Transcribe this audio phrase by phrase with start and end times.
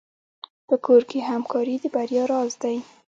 [0.67, 2.77] په کور کې همکاري د بریا راز دی.